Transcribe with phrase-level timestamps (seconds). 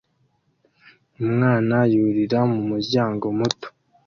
[1.23, 3.67] Umwana yurira mu muryango muto